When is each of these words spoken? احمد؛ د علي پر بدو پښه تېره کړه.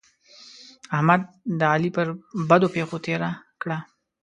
احمد؛ 0.95 1.21
د 1.59 1.61
علي 1.73 1.89
پر 1.95 2.07
بدو 2.49 2.67
پښه 2.73 2.97
تېره 3.05 3.29
کړه. 3.61 3.77